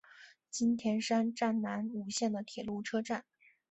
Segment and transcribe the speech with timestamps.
[0.49, 3.23] 津田山站南武线的铁路车站。